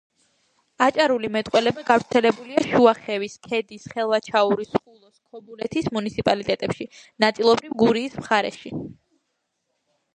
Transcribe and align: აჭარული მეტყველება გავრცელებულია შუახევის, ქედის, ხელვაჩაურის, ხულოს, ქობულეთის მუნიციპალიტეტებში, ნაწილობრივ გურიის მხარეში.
აჭარული 0.85 1.29
მეტყველება 1.35 1.83
გავრცელებულია 1.89 2.63
შუახევის, 2.71 3.35
ქედის, 3.49 3.85
ხელვაჩაურის, 3.93 4.73
ხულოს, 4.79 5.21
ქობულეთის 5.35 5.93
მუნიციპალიტეტებში, 5.99 6.91
ნაწილობრივ 7.27 7.81
გურიის 7.85 8.21
მხარეში. 8.25 8.77